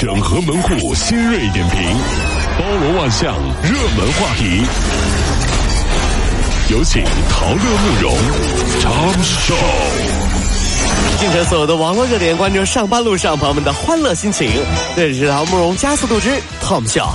[0.00, 1.82] 整合门户新锐点评，
[2.56, 3.34] 包罗万象，
[3.64, 4.62] 热门话题。
[6.70, 8.16] 有请陶乐慕容
[8.78, 9.56] 长寿。
[11.18, 14.48] 尽着所有的网络热点，关注上班路上朋友们的欢乐心情。
[14.94, 16.30] 这里是陶慕容加速度之
[16.62, 17.12] Tom 笑。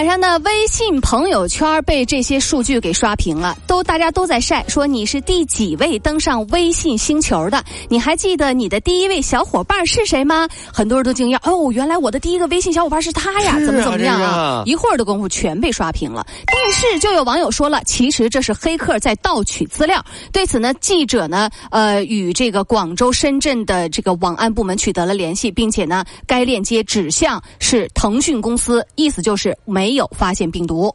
[0.00, 7.62] 晚上的微信朋友圈被这些数据给刷屏了，都大家都在晒，说你是第几位登上微信星球的？
[7.90, 10.48] 你还记得你的第一位小伙伴是谁吗？
[10.72, 14.62] 很多人都惊讶，哦，原来我的第一个微信小伙伴是他呀，怎么怎么样啊？
[14.64, 16.26] 一会儿的功夫全被刷屏了。
[16.46, 20.02] 但是就有网友说了，其实这是黑客在盗取资料。
[20.32, 30.94] 对此呢，记者呢，呃，与这个广州、深圳的这个网安部门取得了联系，并且呢，该链接指向是腾讯公司，意思就是没有发现病毒。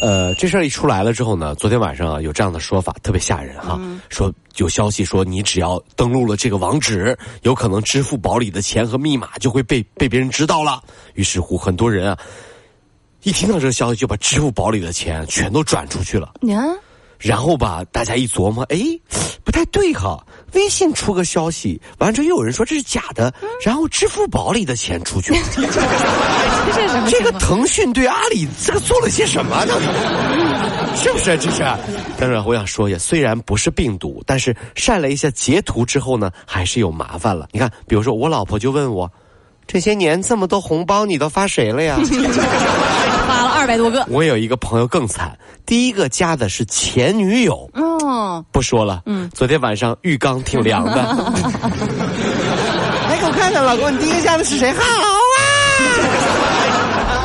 [0.00, 3.80] 呃，这事儿一出来了之后呢，昨天晚上啊有这样的说法，特别吓人哈。
[4.08, 10.80] 说有消息说你只要登录了这个网址，有可能支付宝里的钱和密码就会被被别人知道了。
[11.14, 12.18] 于是乎，很多人啊，
[13.24, 16.34] 一听到这个消息就把支付宝里的钱全都转出去了。
[17.18, 18.78] 然后吧，大家一琢磨，哎，
[19.44, 20.24] 不太对哈。
[20.54, 25.38] 微信出个消息，完了之后又有人说这是假的，然后支付宝里的钱出去了。
[26.74, 27.10] 这是什么？
[27.10, 29.74] 这个腾讯对阿里这个做了些什么呢？
[30.96, 31.36] 是不是？
[31.38, 31.62] 这是。
[32.18, 37.48] 但是我想说一下，虽然不是病毒，但是晒了一下截图之后呢，还是有麻烦了。
[37.52, 39.10] 你看，比如说我老婆就问我，
[39.66, 41.98] 这些年这么多红包你都发谁了呀？
[43.58, 44.06] 二百多个。
[44.08, 47.68] 我有一个朋友更惨，第一个加的是前女友。
[47.74, 49.02] 哦，不说了。
[49.06, 50.94] 嗯，昨天晚上浴缸挺凉的。
[53.08, 54.72] 来给我看看，老公，你第一个加的是谁？
[54.72, 55.40] 好啊！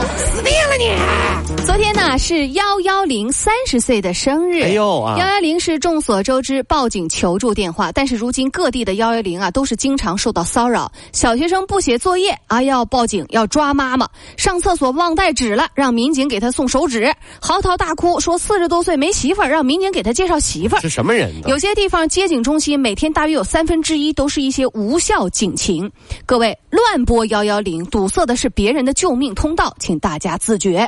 [0.17, 1.62] 死定了你！
[1.66, 4.61] 昨天呢是幺幺零三十岁的生日。
[4.61, 5.17] 哎呦啊！
[5.17, 10.91] 幺幺零是众所周知报警求助电话，但是如今各地的幺幺零啊都是经常受到骚扰。
[11.14, 20.81] 小学生不写作业啊要报警要抓妈妈，上厕所忘带纸了，让民警给他送手纸，嚎啕大哭说四十多岁没媳妇儿，让民警给他介绍媳妇儿。
[20.81, 21.47] 是什么人呢？
[21.47, 25.90] 有些地方接警中心每天大约有三分之一都是一些无效警情。
[26.25, 30.88] 各位乱拨幺幺零，堵塞的是别人的救命通道，请大家自觉。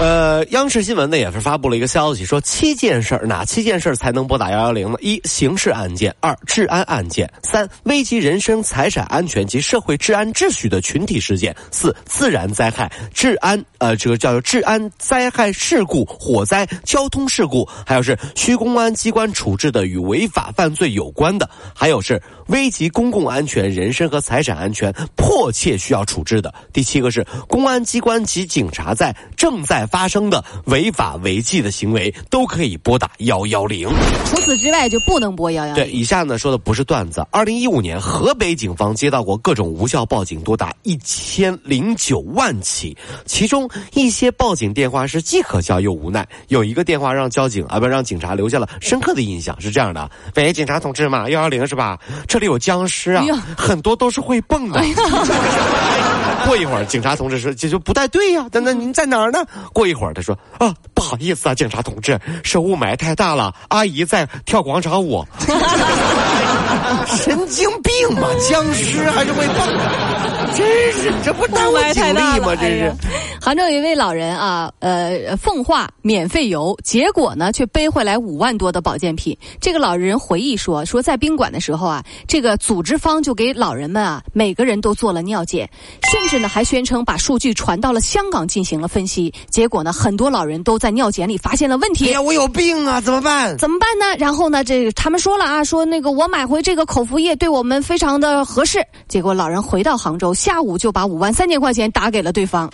[0.00, 4.98] 呃，央视新闻呢也是发布了一个消息，说七件事儿，哪七件事儿才能拨打幺幺零呢？
[5.00, 26.52] 一、刑事案件；二、治安案件；三、危及人身财产安全及社会治安秩序的群体事件；四、自然灾害、治安呃这个叫治安灾害事故、火灾、交通事故，还有是需公安机关处置的与违法犯罪有关的，还有是危及公共安全、人身和财产安全，迫切需要处置的。
[26.72, 33.88] 第七个是公安机关及警察在正在发生的违法违纪的行为，都可以拨打幺幺零。
[34.26, 37.26] 除此之外就不能拨幺幺对，以下呢说的不是段子。
[37.30, 46.26] 二零一五年，河北警方接到过各种无效报警多达一千零九万起，其中一些报警电话是既可笑又无奈。
[46.48, 51.98] 有一个电话让交警啊不让警察留下了深刻的印象，是这样的：喂，警察同志嘛，幺幺零是吧？
[52.26, 54.82] 这里有僵尸啊哎，很多都是会蹦的。
[56.44, 59.38] 过一会儿，警察同志说：“这就不太对呀、那那您在哪儿呢？”
[59.72, 65.24] 过一会儿，他说：“啊，不好意思啊，警察同志，是雾霾太大了，阿姨在跳广场舞。”
[67.06, 72.54] 神经病嘛， 僵尸还是会蹦的， 真是这不耽误警力吗？
[72.56, 72.92] 这是。
[73.40, 79.36] 杭州有一位老人啊，呃，奉化免费游，结果呢却背回来五万多的保健品。
[79.60, 85.68] 这个老人回忆说，说在宾馆的时候啊，这个组织方就给老人们啊每个人都做了尿检，
[86.08, 89.34] 甚至呢还宣称把数据传到了香港进行了分析。
[89.50, 92.06] 结果呢，很多老人都在尿检里发现了问题。
[92.06, 93.58] 哎呀，我有病啊，怎么办？
[93.58, 94.16] 怎么办呢？
[94.20, 98.82] 然后呢，这他们说了啊，说那个我买回这个口服液对我们非常的合适。
[99.08, 102.70] 结果老人回到杭州，下午就把五万三千块钱打给了对方，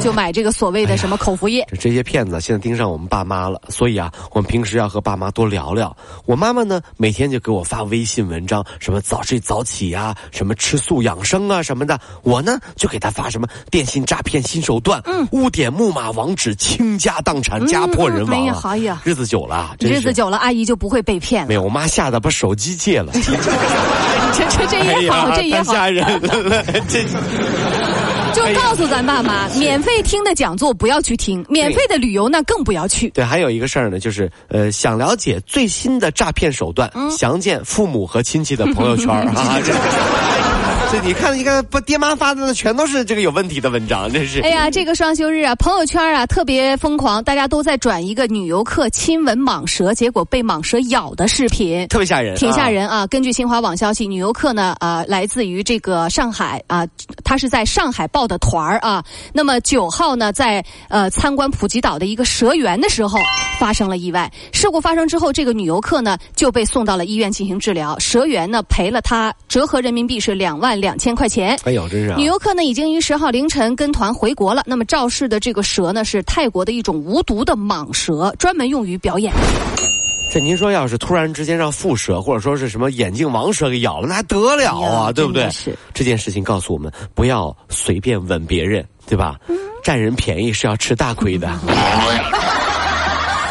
[0.00, 1.66] 就买这个所谓的什么口服液。
[1.70, 5.94] 这这些骗子现在盯上我们爸妈了，所以啊，我们平时要和爸妈多聊聊。
[6.24, 11.98] 我妈妈呢，每天就给我发微信文章，什么早睡早起呀、什么吃素养生啊什么的。
[12.22, 18.70] 我呢，就给她发什么电信诈骗新手段，嗯，污点木马网址，倾家荡产，家破人亡、哎呀啊。
[18.70, 21.48] 哎呀日子久了日子久了，阿姨就不会被骗了。
[21.48, 23.12] 没有，我妈吓得把手机戒了。
[24.32, 27.99] 这这这也好，这也好，太吓人了， 这。
[28.34, 33.08] 就告诉咱爸妈，免费听的讲座不要去听，免费的旅游那更不要去。
[33.10, 39.58] 对，还有一个事儿呢，就是呃，想了解最新的诈骗手段，详见父母和亲戚的朋友圈儿 啊。
[40.90, 44.40] 这这你看，你看，不，爹妈发的全都是这个有问题的文章，真是。
[44.40, 53.06] 哎呀，这个双休日啊，朋友圈啊特别疯狂，大家都在转一个女游客亲吻蟒蛇，结果被蟒蛇咬的视频，特别吓人，挺吓人啊！
[53.06, 56.84] 根据新华网消息，女游客呢，啊，来自于这个上海啊，
[57.22, 59.04] 她是在上海报的团儿啊。
[59.32, 63.20] 那么九号呢，在呃参观普吉岛的一个蛇园的时候，
[63.60, 64.28] 发生了意外。
[64.52, 67.96] 事故发生之后，这个女游客呢就被送到了医院进行治疗。
[68.00, 71.58] 蛇园呢赔了她折合人民币是两万两千块钱。
[71.64, 72.14] 哎呦，真是！
[72.16, 74.62] 女游客呢已经于十号凌晨跟团回国了。
[74.66, 79.32] 那么肇事的这个蛇呢是泰国的一种无毒的蟒蛇，专门用于表演。
[80.32, 85.12] 这您说，要是突然之间让蝮蛇或者说是什么眼镜王蛇给咬了，那还得了啊？
[85.12, 85.50] 对不对？
[85.50, 89.36] 是这件事情告诉我们，不要随便吻别人，对吧？
[89.82, 91.50] 占人便宜是要吃大亏的。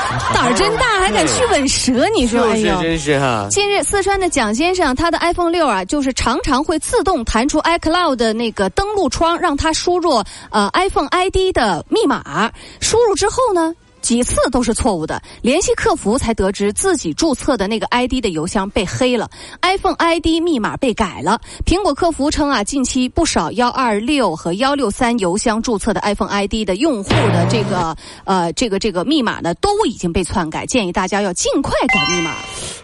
[0.33, 2.07] 胆儿真大，还敢去吻蛇？
[2.15, 3.47] 你说，哎呦，真是哈！
[3.49, 12.51] 近日，四川的蒋先生，他的 iPhone 六啊，就是常常会自动弹出 iCloud 的那个登录窗，让他输入呃 iPhone ID 的密码。
[12.79, 13.73] 输入之后呢？
[14.01, 19.29] 几次都是错误的，联系客服才得知自己注册的那个 ID 的邮箱被黑了
[19.61, 21.39] ，iPhone ID 密码被改了。
[21.65, 32.33] 苹果客服称啊，近期不少幺二六和幺六三邮箱注册的 iPhone ID 的用户的这个呃这个这个密码呢都已经被篡改，建议大家要尽快改密码。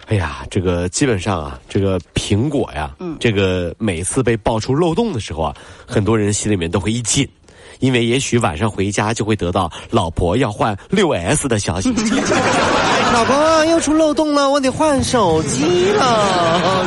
[0.08, 7.28] 哎呀，这个基本上啊，这个苹果呀，嗯，这个每次被爆出漏洞的时候啊，很多人心里面都会一紧。
[7.80, 11.92] 因为也许晚上回家就会得到老婆要换六 S 的消息。
[13.12, 16.86] 老婆又出漏洞了，我得换手机了。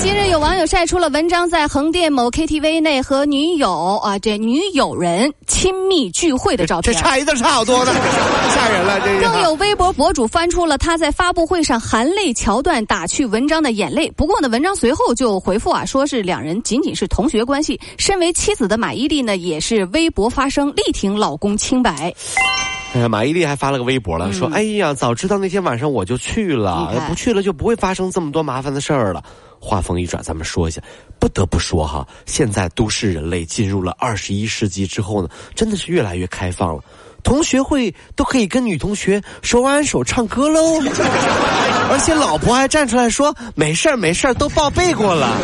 [0.00, 6.92] 今日有网友晒出了文章在横店某 KTV 内和女友啊，这女友人亲密聚会的照片。
[6.92, 7.92] 这差一字差好多呢，
[8.54, 9.00] 吓人了。
[9.00, 14.10] 这更有微博博主翻出了他在发布会上含泪桥段，打趣文章的眼泪。
[14.16, 17.78] 不过呢，文章随后就回复啊，说是两人仅仅是同学关系。
[17.98, 22.12] 身为妻子的马伊琍呢，也是微博发声力挺老公清白。
[22.92, 29.24] 哎呀，马伊琍还发了个微博了，说：“哎呀，早知道那天晚上我就去了，不去了就不会发生这么多麻烦的事儿了。”
[29.58, 30.82] 话锋一转，咱们说一下，
[31.18, 36.82] 不得不说哈，现在都市人类进入了二十一世纪之后呢，真的是越来越开放了，
[37.22, 40.60] 同学会都可以跟女同学手挽手唱歌喽，
[41.90, 45.34] 而且老婆还站出来说：“没事儿，没事儿，都报备过了。”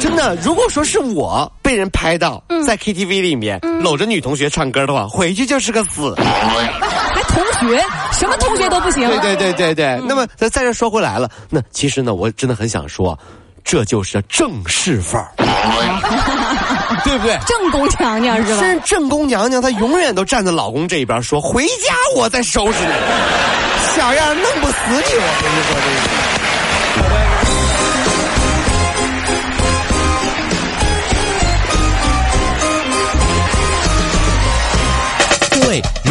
[0.02, 6.14] 真的，如果说是我被人拍到在 KTV 里面搂着女同学唱歌的话，回去就是个死。
[6.16, 9.08] 还同学，什么同学都不行。
[9.08, 10.00] 对对对对对。
[10.06, 13.18] 那么再再这说回来了，那其实呢，我真的很想说，
[13.62, 15.30] 这就是正式范儿，
[17.04, 17.38] 对不对？
[17.46, 18.62] 正宫娘娘是吧？
[18.62, 22.92] 是正宫娘娘，她永远都站在老公这一边，说回家我再收拾你，
[23.96, 25.02] 小样弄不死你，我
[25.42, 26.49] 跟你说这个。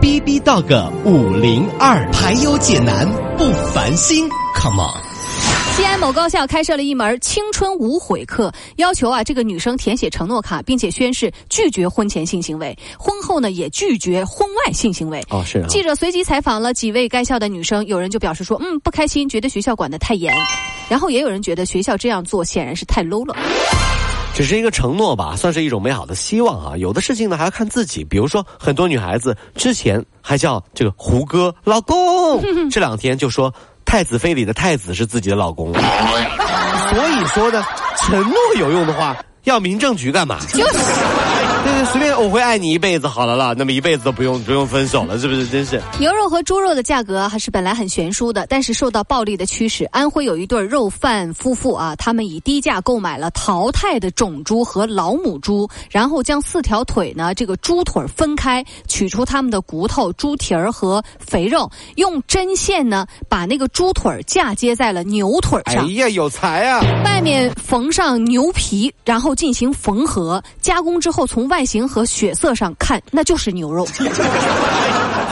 [0.00, 3.06] B B Dog 五零二排忧解难
[3.36, 5.02] 不烦心，Come on！
[5.76, 15.20] 西安某高校开设了一门青春无悔课，要求啊这个女生填写承诺卡，并且宣誓拒绝婚前性行为，婚后呢也拒绝婚外性行为。
[15.30, 15.64] 哦，是。
[15.68, 20.32] 记者随机采访了几位该校的女生，有人就表示说，嗯，不开心，觉得学校管得太严；
[20.88, 23.34] 然后也有人觉得学校这样做显然是太 low 了。
[24.38, 26.76] 只是一个承诺吧，算是一种美好的希望啊。
[26.76, 28.04] 有的事情呢，还要看自己。
[28.04, 32.40] 比如说，很多女孩子之前还叫这个胡歌老公，
[32.70, 33.50] 这两天就说
[33.84, 35.72] 《太子妃》里的太子是自己的老公。
[35.74, 37.64] 所以说呢，
[37.96, 40.38] 承诺有用的话，要民政局干嘛？
[40.54, 41.37] 就是。
[41.78, 45.46] 对对，随便我会爱你一辈子好了啦，那么一辈子都不用不用分手了，是不是？
[45.46, 45.80] 真是。
[46.00, 65.86] 牛肉和猪肉的价格还是本来很悬殊的，但是受到暴利的驱使，安徽有一对肉贩夫妇啊，他们以低价购买了淘汰的种猪和老母猪，然后将四条腿呢这个猪腿分开，取出它们的骨头、猪蹄儿和肥肉，用针线呢把那个猪腿嫁接在了牛腿上。
[65.86, 66.80] 哎呀，有才啊！
[67.04, 73.86] 外面缝上牛皮，然后进行缝合加工之后，从外形和血色上看，那就是牛肉。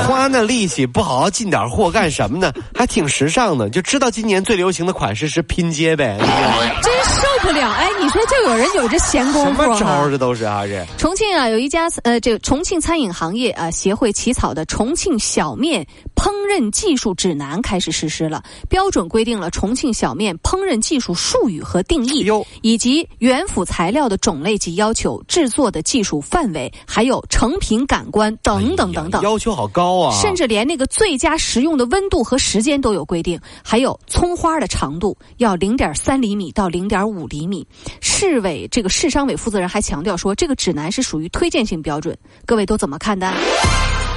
[0.07, 2.53] 花那力气不好好进点货干什么呢？
[2.75, 6.19] 还挺时尚的，就知道今年最流行的款式是拼接呗。
[6.83, 7.71] 真受不了。
[7.73, 10.87] 哎，你说就有人有这闲工夫什么招这都是啊这。
[10.99, 15.85] 重庆啊，有一家呃，这个重庆餐饮行业啊协会起草的《重庆小面
[16.17, 29.23] 烹饪技术指南》开始实施了，标准规定了重庆小面烹饪技术术语和定义哟，以及原辅材料的种类及要求、制作的技术范围，还有成品感官等等等等。
[29.23, 30.21] 要求好高啊！
[30.21, 37.67] 甚至连那个最佳食用的温度和时间都有规定，还有葱花的长度要零点三厘米到零点五厘米。
[38.01, 43.35] 市委这个市商委负责人还强调说，这个指南是属于推荐性标准，各位都怎么看待？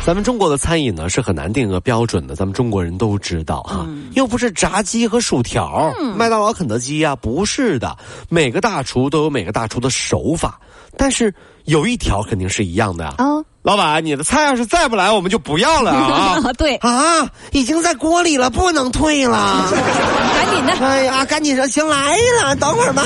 [0.05, 7.95] 咱们中国的餐饮呢是很难定个标准的，咱们中国人都知道哈，又不是炸鸡和薯条，麦当劳、肯德基呀、不是的，
[8.27, 10.59] 每个大厨都有每个大厨的手法，
[10.97, 11.31] 但是
[11.65, 13.15] 有一条肯定是一样的啊。
[13.19, 16.41] 哦，老板，你的菜要是再不来，我们就不要了啊！
[16.57, 19.69] 对，啊，已经在锅里了，不能退了。
[19.69, 20.73] 赶紧的。
[20.87, 23.03] 哎呀，赶紧说，行来了，等会儿吧。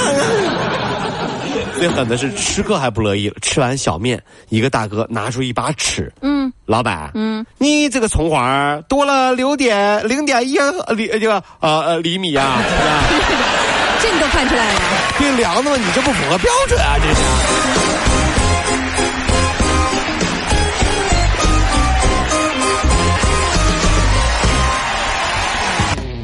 [1.83, 10.57] 最狠的是吃客还不乐意了，吃完小面，一个大哥拿出一把尺，嗯，老板，嗯，你这个葱花儿多了六点零点一
[10.95, 13.03] 厘这个呃呃厘米啊，是吧
[14.01, 14.79] 这你都看出来了。
[15.19, 17.21] 这量子你这不符合标准啊，这是。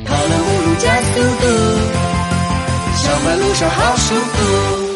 [0.05, 1.47] 跑了五路加速度，
[2.95, 4.88] 小马路上好舒服。